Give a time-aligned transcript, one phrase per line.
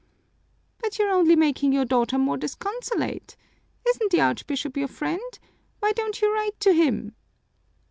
[0.79, 3.35] "But you're only making your daughter more disconsolate!
[3.87, 5.21] Isn't the Archbishop your friend?
[5.79, 7.13] Why don't you write to him?"